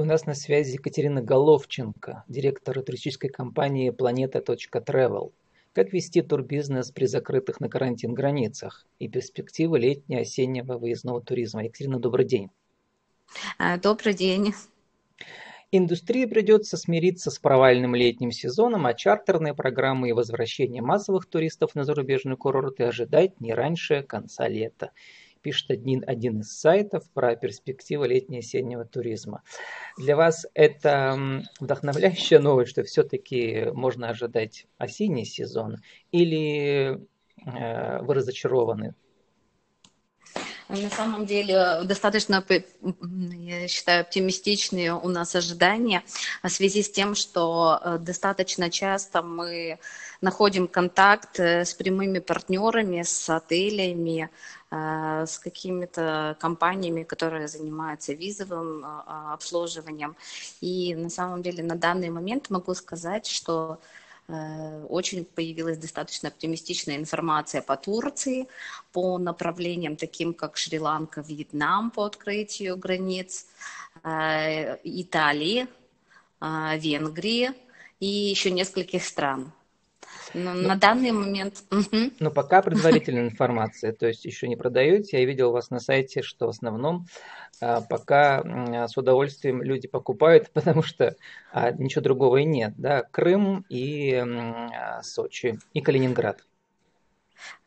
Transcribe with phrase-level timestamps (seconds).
[0.00, 5.32] У нас на связи Екатерина Головченко, директор туристической компании Planeta.travel.
[5.74, 11.64] Как вести турбизнес при закрытых на карантин границах и перспективы летнего-осеннего выездного туризма?
[11.64, 12.48] Екатерина, добрый день.
[13.58, 14.54] А, добрый день.
[15.70, 21.84] Индустрии придется смириться с провальным летним сезоном, а чартерные программы и возвращение массовых туристов на
[21.84, 24.92] зарубежные курорты ожидать не раньше конца лета
[25.40, 29.42] пишет один, один из сайтов про перспективы летнего-осеннего туризма.
[29.96, 35.78] Для вас это вдохновляющая новость, что все-таки можно ожидать осенний сезон,
[36.10, 37.00] или
[37.44, 38.94] э, вы разочарованы
[40.70, 42.44] на самом деле достаточно,
[43.10, 46.02] я считаю, оптимистичные у нас ожидания
[46.42, 49.78] в связи с тем, что э, достаточно часто мы
[50.20, 58.84] находим контакт э, с прямыми партнерами, с отелями, э, с какими-то компаниями, которые занимаются визовым
[59.06, 60.14] обслуживанием.
[60.60, 63.80] И на самом деле на данный момент могу сказать, что
[64.30, 68.46] Э, очень появилась достаточно оптимистичная информация по Турции,
[68.92, 73.46] по направлениям таким, как Шри-Ланка, Вьетнам по открытию границ,
[74.04, 75.66] э, Италии,
[76.40, 77.50] э, Венгрии
[77.98, 79.52] и еще нескольких стран.
[80.34, 81.64] Но ну, на данный момент...
[82.20, 85.18] Но пока предварительная информация, то есть еще не продаете.
[85.18, 87.06] Я видел у вас на сайте, что в основном
[87.60, 91.16] а, пока с удовольствием люди покупают, потому что
[91.52, 92.74] а, ничего другого и нет.
[92.76, 93.02] Да?
[93.02, 96.44] Крым и а, Сочи, и Калининград.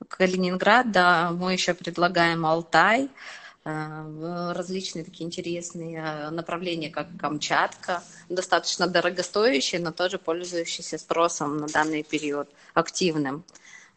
[0.07, 3.09] Калининград, да, мы еще предлагаем Алтай,
[3.63, 12.49] различные такие интересные направления, как Камчатка, достаточно дорогостоящие, но тоже пользующиеся спросом на данный период,
[12.73, 13.43] активным.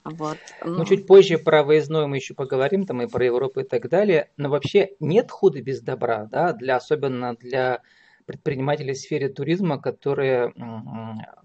[0.05, 0.39] Вот.
[0.65, 4.31] Ну, чуть позже про выездной мы еще поговорим, там и про Европу и так далее.
[4.37, 7.83] Но вообще нет худа без добра, да, для, особенно для
[8.25, 10.53] предпринимателей в сфере туризма, которые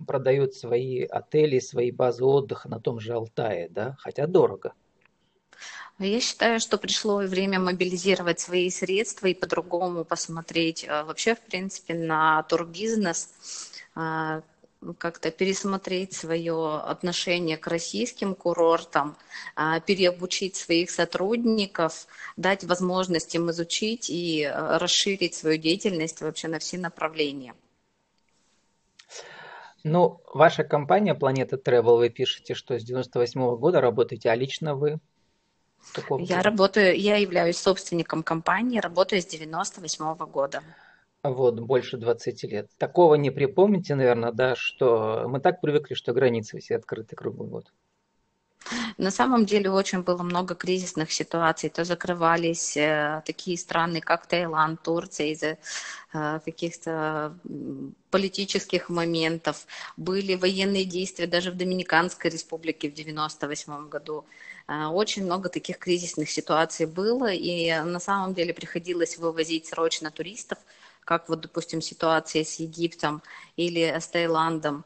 [0.06, 4.74] продают свои отели, свои базы отдыха на том же Алтае, да, хотя дорого.
[6.00, 11.94] Я считаю, что пришло время мобилизировать свои средства и по-другому посмотреть э, вообще, в принципе,
[11.94, 13.30] на турбизнес,
[13.94, 14.42] а,
[14.98, 19.16] как-то пересмотреть свое отношение к российским курортам,
[19.56, 26.80] а, переобучить своих сотрудников, дать возможность им изучить и расширить свою деятельность вообще на все
[26.80, 27.54] направления.
[29.84, 34.76] Ну, ваша компания Планета Travel, вы пишете, что с 98 -го года работаете, а лично
[34.76, 35.00] вы?
[36.20, 40.62] Я работаю, я являюсь собственником компании, работаю с 98 -го года.
[41.24, 42.70] Вот, больше 20 лет.
[42.78, 47.72] Такого не припомните, наверное, да, что мы так привыкли, что границы все открыты круглый год.
[48.98, 51.70] На самом деле очень было много кризисных ситуаций.
[51.70, 55.58] То закрывались э, такие страны, как Таиланд, Турция из-за
[56.14, 57.38] э, каких-то
[58.10, 59.66] политических моментов.
[59.98, 64.26] Были военные действия даже в Доминиканской республике в 1998 году.
[64.68, 70.58] Э, очень много таких кризисных ситуаций было, и на самом деле приходилось вывозить срочно туристов–
[71.06, 73.22] как вот, допустим, ситуация с Египтом
[73.58, 74.86] или с Таиландом.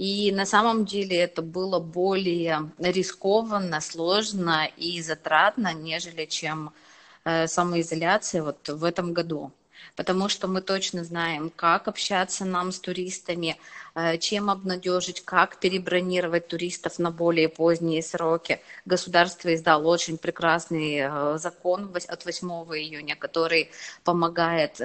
[0.00, 6.72] И на самом деле это было более рискованно, сложно и затратно, нежели чем
[7.24, 9.52] э, самоизоляция вот в этом году.
[9.96, 13.58] Потому что мы точно знаем, как общаться нам с туристами,
[13.94, 18.62] э, чем обнадежить, как перебронировать туристов на более поздние сроки.
[18.86, 23.70] Государство издало очень прекрасный э, закон от 8 июня, который
[24.02, 24.80] помогает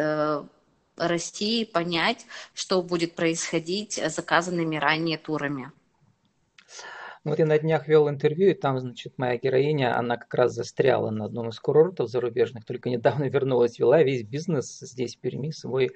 [0.98, 5.72] России понять, что будет происходить с заказанными ранее турами.
[7.26, 10.54] Ну, вот я на днях вел интервью, и там, значит, моя героиня, она как раз
[10.54, 15.50] застряла на одном из курортов зарубежных, только недавно вернулась, вела весь бизнес здесь, в Перми,
[15.50, 15.90] свой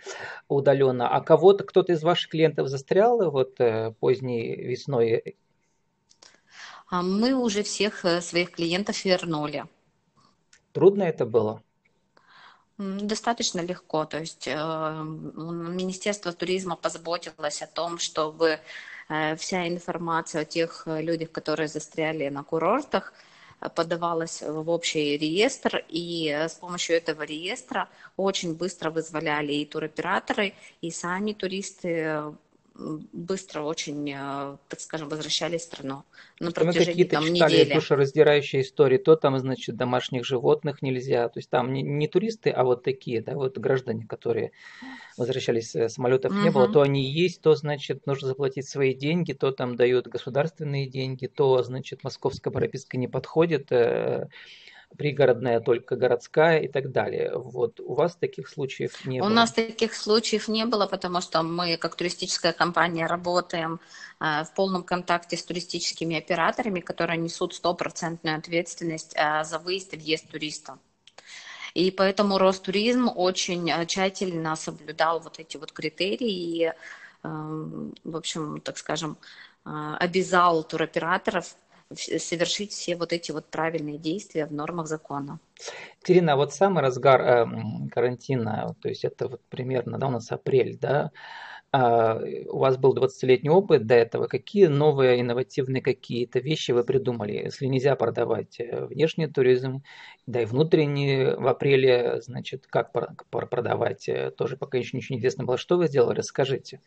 [0.48, 1.08] удаленно.
[1.08, 5.38] А кого-то, кто-то из ваших клиентов застрял вот э, поздней весной?
[6.90, 9.66] А мы уже всех э, своих клиентов вернули.
[10.72, 11.62] Трудно это было?
[12.80, 14.06] Достаточно легко.
[14.06, 18.60] То есть э, Министерство туризма позаботилось о том, чтобы
[19.10, 23.14] э, вся информация о тех э, людях, которые застряли на курортах,
[23.76, 30.90] подавалась в общий реестр, и с помощью этого реестра очень быстро вызволяли и туроператоры, и
[30.90, 32.34] сами туристы
[32.80, 36.04] быстро очень, э, так скажем, возвращались в страну
[36.40, 37.74] на протяжении там, читали недели.
[37.74, 42.64] душераздирающие истории, то там, значит, домашних животных нельзя, то есть там не, не туристы, а
[42.64, 44.52] вот такие, да, вот граждане, которые
[45.18, 46.42] возвращались, э, самолетов угу.
[46.42, 50.88] не было, то они есть, то, значит, нужно заплатить свои деньги, то там дают государственные
[50.88, 54.28] деньги, то, значит, московская прописка не подходит, э,
[54.98, 57.32] пригородная только городская и так далее.
[57.36, 59.32] Вот у вас таких случаев не у было?
[59.32, 63.80] У нас таких случаев не было, потому что мы как туристическая компания работаем
[64.20, 69.98] э, в полном контакте с туристическими операторами, которые несут стопроцентную ответственность э, за выезд и
[69.98, 70.78] въезд туристов.
[71.76, 76.74] И поэтому Ростуризм очень э, тщательно соблюдал вот эти вот критерии и,
[77.22, 79.18] в общем, так скажем,
[79.66, 81.58] обязал туроператоров
[81.96, 85.40] совершить все вот эти вот правильные действия в нормах закона.
[86.00, 87.46] Катерина, вот самый разгар э,
[87.92, 91.12] карантина, то есть это вот примерно, да, у нас апрель, да,
[91.72, 97.34] у вас был 20-летний опыт до этого, какие новые инновативные какие-то вещи вы придумали?
[97.34, 99.84] Если нельзя продавать э, внешний туризм,
[100.26, 105.44] да и внутренний в апреле, значит, как продавать, э, тоже пока еще ничего не известно
[105.44, 105.58] было.
[105.58, 106.80] Что вы сделали, расскажите.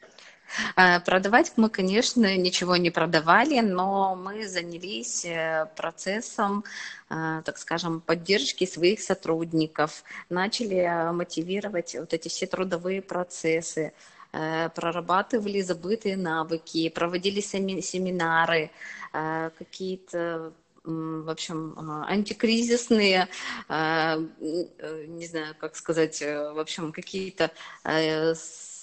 [0.77, 6.65] Э, продавать мы, конечно, ничего не продавали, но мы занялись э, процессом,
[7.11, 13.93] э, так скажем, поддержки своих сотрудников, начали мотивировать вот эти все трудовые процессы,
[14.33, 18.71] прорабатывали забытые навыки, проводили семинары,
[19.13, 20.53] какие-то
[20.85, 23.29] в общем, антикризисные,
[23.69, 27.53] не знаю, как сказать, в общем, какие-то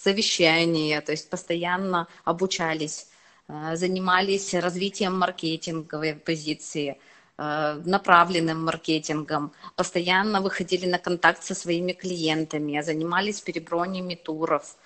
[0.03, 3.07] совещания, то есть постоянно обучались,
[3.47, 6.97] э, занимались развитием маркетинговой позиции,
[7.37, 14.77] э, направленным маркетингом, постоянно выходили на контакт со своими клиентами, занимались перебронями туров.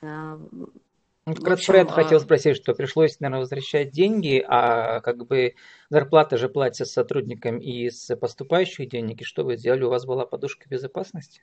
[0.00, 0.38] Э,
[1.28, 5.56] ну, как раз про это хотел спросить, что пришлось, наверное, возвращать деньги, а как бы
[5.90, 9.84] зарплата же платится сотрудникам из поступающих денег, и что вы сделали?
[9.84, 11.42] У вас была подушка безопасности?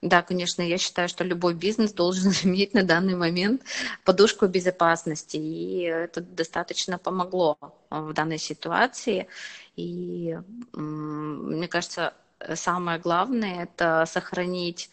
[0.00, 3.62] Да, конечно, я считаю, что любой бизнес должен иметь на данный момент
[4.04, 7.58] подушку безопасности, и это достаточно помогло
[7.90, 9.28] в данной ситуации.
[9.76, 10.38] И
[10.72, 12.14] мне кажется,
[12.54, 14.90] самое главное– это сохранить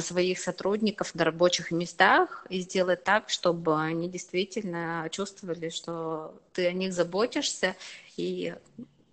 [0.00, 6.72] своих сотрудников на рабочих местах и сделать так, чтобы они действительно чувствовали, что ты о
[6.72, 7.74] них заботишься
[8.16, 8.54] и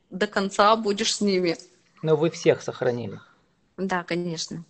[0.09, 1.57] до конца будешь с ними.
[2.01, 3.19] Но вы всех сохранили.
[3.77, 4.63] Да, конечно.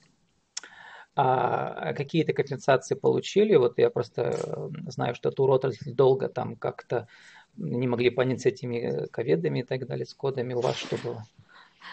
[1.16, 3.56] А какие-то компенсации получили?
[3.56, 7.08] Вот я просто знаю, что туротрасль долго там как-то
[7.56, 10.54] не могли понять с этими коведами и так далее, с кодами.
[10.54, 11.24] У вас что было?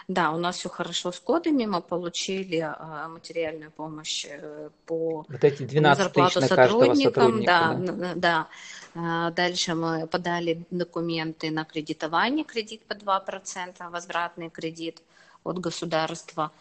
[0.07, 1.65] Да, у нас все хорошо с кодами.
[1.65, 7.43] Мы получили а, материальную помощь э, по вот эти 12 зарплату тысяч на сотрудникам.
[7.43, 8.13] Да, да.
[8.15, 8.47] да.
[8.95, 15.01] А, дальше мы подали документы на кредитование, кредит по 2%, возвратный кредит
[15.43, 16.51] от государства.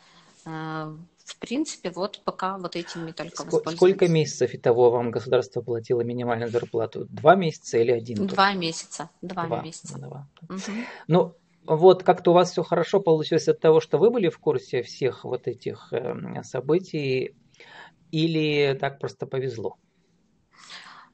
[0.45, 0.95] Э,
[1.31, 6.01] в принципе, вот пока вот этими только Сколько, сколько месяцев и того вам государство платило
[6.01, 7.07] минимальную зарплату?
[7.09, 8.27] Два месяца или один?
[8.27, 9.11] Два месяца.
[9.23, 9.97] Два, два месяца.
[9.99, 10.27] Два.
[10.49, 10.73] Угу.
[11.07, 11.35] Ну,
[11.67, 15.25] вот как-то у вас все хорошо получилось от того, что вы были в курсе всех
[15.25, 17.35] вот этих э, событий,
[18.11, 19.77] или так просто повезло?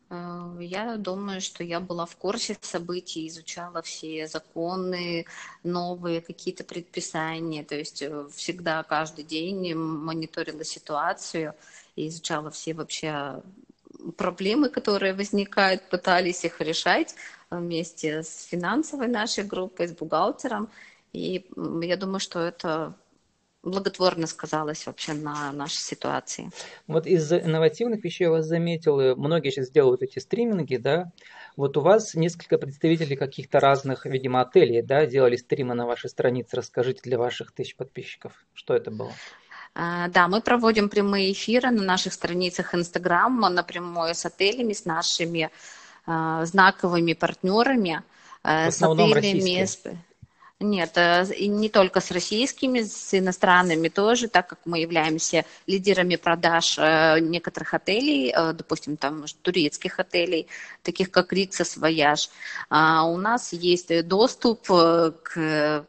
[0.08, 5.26] Э, я думаю, что я была в курсе событий, изучала все законы,
[5.62, 11.54] новые какие-то предписания, то есть э, всегда каждый день мониторила ситуацию
[11.96, 13.42] и изучала все вообще
[14.12, 17.14] проблемы, которые возникают, пытались их решать
[17.50, 20.68] вместе с финансовой нашей группой, с бухгалтером.
[21.12, 21.46] И
[21.82, 22.94] я думаю, что это
[23.62, 26.50] благотворно сказалось вообще на нашей ситуации.
[26.86, 31.10] Вот из инновативных вещей я вас заметил, многие сейчас делают эти стриминги, да,
[31.56, 36.56] вот у вас несколько представителей каких-то разных, видимо, отелей, да, делали стримы на вашей странице.
[36.56, 39.12] Расскажите для ваших тысяч подписчиков, что это было?
[39.78, 45.50] А, да, мы проводим прямые эфиры на наших страницах Инстаграм напрямую с отелями, с нашими
[46.06, 48.02] э, знаковыми партнерами,
[48.42, 50.02] э, с отелями, российские.
[50.60, 56.16] Нет, э, и не только с российскими, с иностранными тоже, так как мы являемся лидерами
[56.16, 60.46] продаж э, некоторых отелей, допустим, там турецких отелей,
[60.84, 62.30] таких как Rixos, Voyage.
[62.70, 65.84] А у нас есть доступ к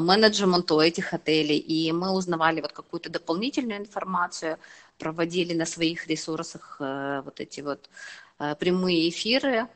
[0.00, 4.58] менеджменту этих отелей, и мы узнавали вот какую-то дополнительную информацию,
[4.98, 7.88] проводили на своих ресурсах вот эти вот
[8.58, 9.68] прямые эфиры,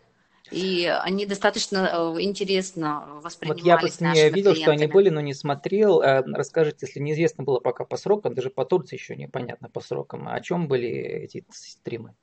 [0.52, 4.62] и они достаточно э, интересно воспринимались Вот я просто не видел, клиентами.
[4.62, 6.02] что они были, но не смотрел.
[6.02, 10.28] Э, расскажите, если неизвестно было пока по срокам, даже по Турции еще непонятно по срокам,
[10.28, 12.14] о чем были эти стримы?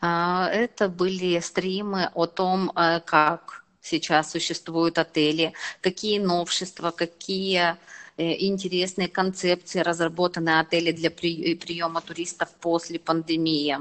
[0.00, 7.76] А, это были стримы о том, э, как сейчас существуют отели, какие новшества, какие
[8.16, 13.78] интересные концепции разработаны отели для приема туристов после пандемии.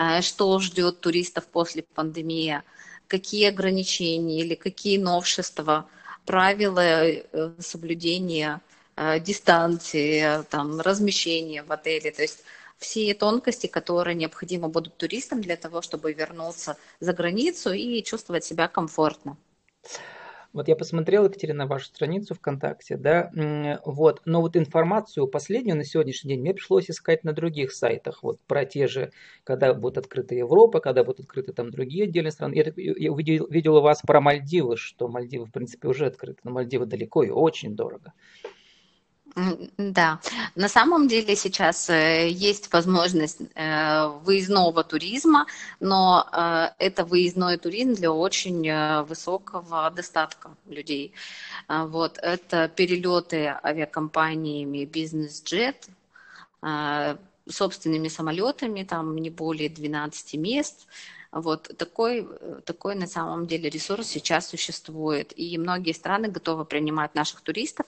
[0.00, 2.62] Э, что ждет туристов после пандемии,
[3.06, 5.86] какие ограничения или какие новшества
[6.24, 8.60] правила э, соблюдения
[8.96, 12.10] э, дистанции, там, размещения в отеле.
[12.12, 12.40] То есть
[12.80, 18.66] все тонкости, которые необходимы будут туристам для того, чтобы вернуться за границу и чувствовать себя
[18.66, 19.36] комфортно.
[20.52, 23.30] Вот я посмотрел, Екатерина, вашу страницу ВКонтакте, да,
[23.84, 28.40] вот, но вот информацию последнюю на сегодняшний день мне пришлось искать на других сайтах, вот,
[28.48, 29.12] про те же,
[29.44, 32.54] когда будет открыта Европа, когда будут открыты там другие отдельные страны.
[32.54, 36.50] Я, я увидел, видел у вас про Мальдивы, что Мальдивы, в принципе, уже открыты, но
[36.50, 38.12] Мальдивы далеко и очень дорого.
[39.76, 40.20] Да,
[40.54, 45.46] на самом деле сейчас э, есть возможность э, выездного туризма,
[45.78, 51.12] но э, это выездной туризм для очень высокого достатка людей.
[51.68, 55.86] Вот, это перелеты авиакомпаниями бизнес-джет,
[57.48, 60.86] собственными самолетами, там не более 12 мест.
[61.32, 62.28] Вот такой,
[62.64, 65.32] такой на самом деле ресурс сейчас существует.
[65.36, 67.86] И многие страны готовы принимать наших туристов,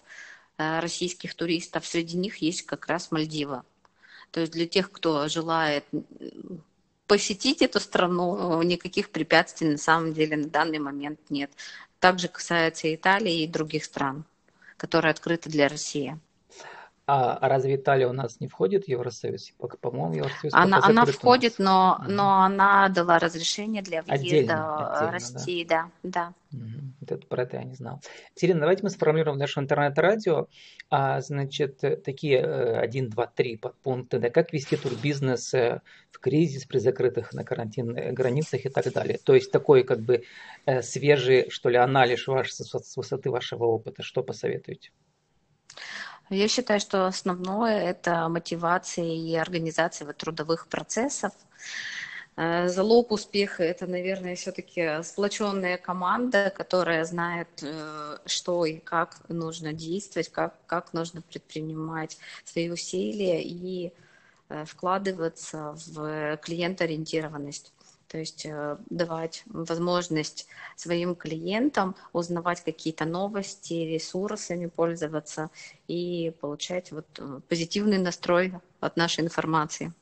[0.58, 3.64] российских туристов, среди них есть как раз Мальдива.
[4.30, 5.84] То есть для тех, кто желает
[7.06, 11.50] посетить эту страну, никаких препятствий на самом деле на данный момент нет.
[11.98, 14.24] Также касается Италии и других стран,
[14.76, 16.18] которые открыты для России.
[17.14, 19.52] А, разве Италия у нас не входит в Евросоюз?
[19.82, 22.10] По-моему, Евросоюз она, она входит, но, угу.
[22.10, 25.90] но она дала разрешение для въезда отдельно, отдельно, России, да.
[26.02, 26.58] да, да.
[26.58, 26.92] Угу.
[27.02, 28.00] Это, про это я не знал.
[28.34, 30.46] Терина, давайте мы сформулируем наше интернет-радио.
[30.88, 34.18] А, значит, такие э, один, два, три подпункты.
[34.18, 38.90] Да, как вести турбизнес э, в кризис при закрытых на карантин э, границах и так
[38.90, 39.18] далее.
[39.22, 40.24] То есть такой как бы
[40.80, 44.02] свежий, что ли, анализ ваш, с высоты вашего опыта.
[44.02, 44.92] Что посоветуете?
[46.30, 51.32] Я считаю, что основное– это мотивация и организация трудовых процессов.
[52.36, 59.72] Э, залог успеха– это, наверное, все-таки сплоченная команда, которая знает, э, что и как нужно
[59.72, 63.92] действовать, как, как нужно предпринимать свои усилия и
[64.48, 67.72] э, вкладываться в клиентоориентированность.
[68.12, 75.48] То есть э, давать возможность своим клиентам узнавать какие-то новости, ресурсами пользоваться
[75.88, 79.94] и получать вот э, позитивный настрой от нашей информации.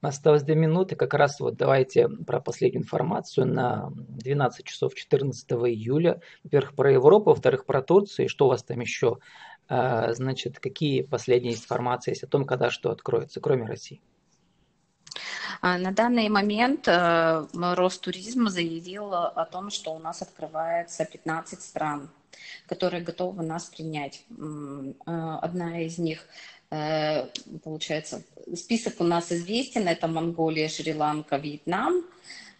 [0.00, 4.94] У нас осталось две минуты, как раз вот давайте про последнюю информацию на 12 часов
[4.94, 6.20] 14 июля.
[6.44, 9.18] Во-первых, про Европу, во-вторых, про Турцию, и что у вас там еще,
[9.68, 14.00] э, значит, какие последние информации есть о том, когда что откроется, кроме России.
[15.60, 22.10] А, на данный момент э, Ростуризм заявил о том, что у нас открывается 15 стран,
[22.66, 24.24] которые готовы нас принять.
[24.30, 26.24] Э, одна из них
[26.70, 27.26] э,
[27.64, 28.22] получается,
[28.54, 32.04] список у нас известен, это Монголия, Шри-Ланка, Вьетнам,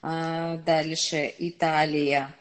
[0.01, 2.33] дальше Италия,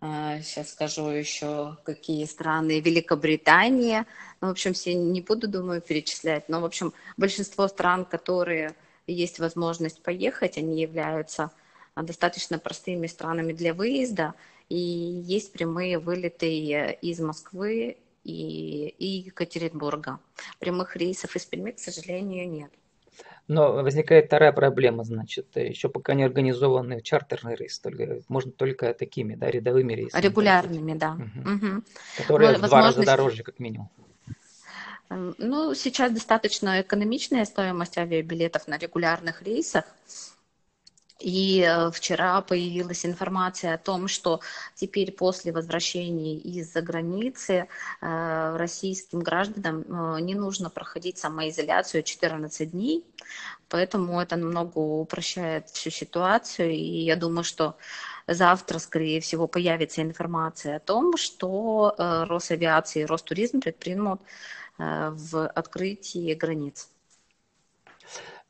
[0.00, 4.06] сейчас скажу еще, какие страны, Великобритания,
[4.40, 8.74] ну, в общем, все не буду, думаю, перечислять, но, в общем, большинство стран, которые
[9.12, 11.50] есть возможность поехать, они являются
[11.94, 14.34] а, достаточно простыми странами для выезда,
[14.68, 20.20] и есть прямые вылеты э, из Москвы и, и Екатеринбурга.
[20.58, 22.70] Прямых рейсов из Перми, к сожалению, нет.
[23.48, 29.34] Но возникает вторая проблема, значит, еще пока не организованы чартерные рейсы, только, можно только такими,
[29.34, 30.20] да, рядовыми рейсами.
[30.20, 31.12] Регулярными, да.
[31.12, 31.54] Угу.
[31.54, 31.82] Угу.
[32.18, 33.88] Которые ну, в два раза дороже, как минимум.
[35.10, 39.84] Ну, сейчас достаточно экономичная стоимость авиабилетов на регулярных рейсах.
[41.20, 44.40] И э, вчера появилась информация о том, что
[44.76, 47.66] теперь после возвращения из-за границы
[48.00, 53.04] э, российским гражданам э, не нужно проходить самоизоляцию 14 дней,
[53.68, 56.70] поэтому это намного упрощает всю ситуацию.
[56.70, 57.76] И я думаю, что
[58.28, 64.20] завтра, скорее всего, появится информация о том, что Росавиация и Ростуризм предпримут
[64.78, 66.88] в открытии границ.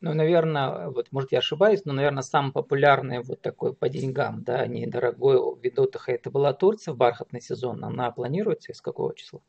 [0.00, 4.64] Ну, наверное, вот, может, я ошибаюсь, но, наверное, самый популярный вот такой по деньгам, да,
[4.66, 7.84] недорогой вид отдыха, это была Турция в бархатный сезон.
[7.84, 9.40] Она планируется из какого числа?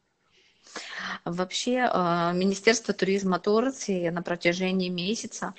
[1.24, 5.54] Вообще, э, Министерство туризма Турции на протяжении месяца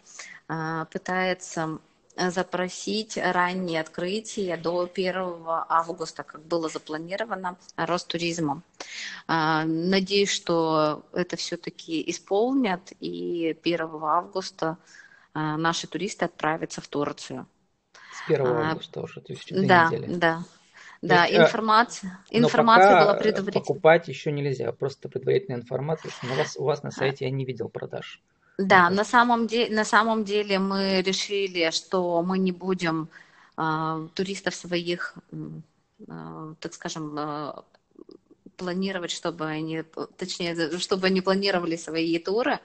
[0.49, 1.79] э, пытается
[2.29, 5.15] запросить раннее открытие до 1
[5.69, 8.63] августа, как было запланировано Ростуризмом.
[9.27, 14.77] А, надеюсь, что это все-таки исполнят, и 1 августа
[15.33, 17.47] а, наши туристы отправятся в Турцию.
[18.13, 20.15] С 1 а, августа уже, то есть две да, недели.
[20.15, 20.45] Да,
[21.03, 23.65] да, есть, информация, информация пока была предварительно.
[23.65, 27.47] покупать еще нельзя, просто предварительная информация, что у вас, у вас на сайте я не
[27.47, 28.21] видел продаж.
[28.61, 33.09] Да, на самом, деле, на самом деле мы решили, что мы не будем
[33.57, 35.15] э, туристов своих
[36.61, 37.19] так скажем,
[38.61, 39.83] планировать, чтобы они,
[40.17, 42.59] точнее, чтобы они планировали свои туры.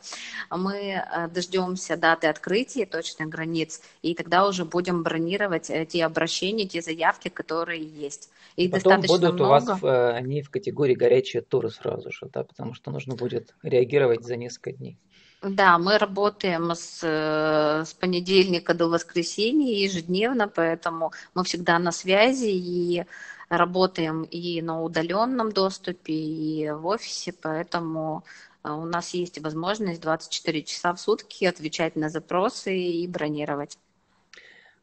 [0.51, 6.81] Мы э, дождемся даты открытия точных границ, и тогда уже будем бронировать те обращения, те
[6.81, 8.29] заявки, которые есть.
[8.57, 9.43] И, потом будут много.
[9.43, 13.15] у вас в, э, они в категории горячие туры сразу же, да, потому что нужно
[13.15, 14.97] будет реагировать за несколько дней.
[15.41, 22.49] Да, мы работаем с, э, с понедельника до воскресенья ежедневно, поэтому мы всегда на связи
[22.49, 23.05] и
[23.49, 28.23] работаем и на удаленном доступе, и в офисе, поэтому
[28.63, 33.77] э, у нас есть возможность 24 часа в сутки отвечать на запросы и бронировать.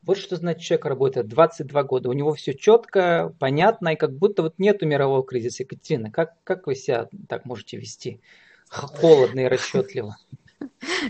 [0.04, 4.42] Вот что значит человек работает 22 года, у него все четко, понятно, и как будто
[4.42, 5.62] вот нету мирового кризиса.
[5.62, 8.21] Екатерина, как, как вы себя так можете вести?
[8.69, 10.16] Холодно и расчетливо.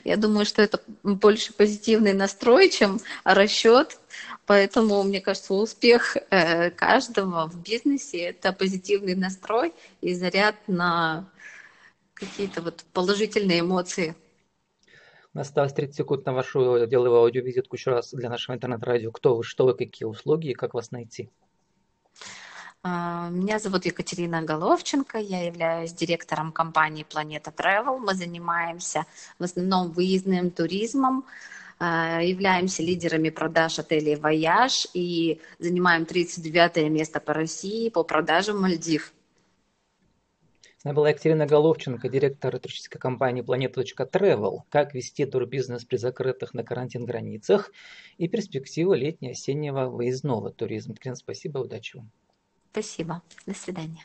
[0.05, 3.99] Я думаю, что это больше позитивный настрой, чем расчет.
[4.47, 11.31] Поэтому, мне кажется, успех э, каждого в бизнесе– это позитивный настрой и заряд на
[12.15, 14.15] какие-то вот положительные эмоции.
[15.35, 19.11] У нас осталось 30 секунд на вашу деловую аудиовизитку еще раз для нашего интернет-радио.
[19.13, 21.31] Кто вы, что вы, какие услуги и как вас найти?
[22.83, 27.99] А, меня зовут Екатерина Головченко, я являюсь директором компании Planeta Travel.
[27.99, 29.07] Мы занимаемся
[29.39, 31.25] в основном выездным туризмом,
[31.85, 39.13] являемся лидерами продаж отелей «Voyage» и занимаем 39 место по России по продажам Мальдив.
[40.83, 44.63] С нами была Екатерина Головченко, директор туристической компании Planeta.travel.
[44.69, 47.71] Как вести турбизнес при закрытых на карантин границах
[48.19, 50.95] и перспективы летнего-осеннего выездного туризма.
[50.95, 52.11] Екатерина, спасибо, удачи вам.
[52.73, 53.23] Спасибо.
[53.47, 54.05] До свидания.